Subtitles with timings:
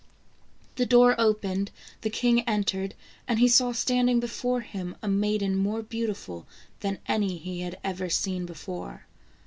[0.77, 1.69] The door opened,
[2.01, 2.95] the king entered,
[3.27, 6.47] and he saw standing before him a maiden more beautiful
[6.79, 9.05] than any he had ever seen before.